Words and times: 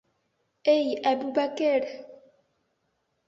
Эй 0.71 0.87
Әбүбәкер! 1.11 1.85